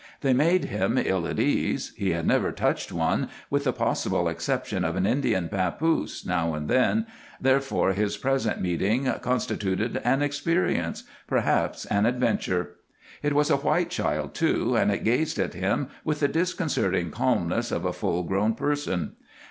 [0.21, 4.83] They made him ill at ease; he had never touched one, with the possible exception
[4.83, 7.05] of an Indian papoose, now and then,
[7.39, 12.77] therefore his present meeting constituted an experience almost an adventure.
[13.21, 17.71] It was a white child, too, and it gazed at him with the disconcerting calmness
[17.71, 19.11] of a full grown person.